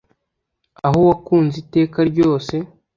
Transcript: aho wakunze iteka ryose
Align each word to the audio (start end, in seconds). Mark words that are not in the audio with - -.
aho 0.85 0.99
wakunze 1.09 1.55
iteka 1.63 1.99
ryose 2.09 2.55